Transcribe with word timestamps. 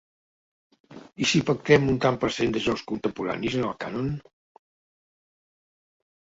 I 1.25 1.27
si 1.31 1.41
pactem 1.49 1.85
un 1.93 1.99
tant 2.07 2.17
per 2.25 2.31
cent 2.39 2.57
de 2.57 2.63
jocs 2.69 2.85
contemporanis 2.93 3.61
en 3.61 3.69
el 3.71 3.79
cànon? 3.87 4.13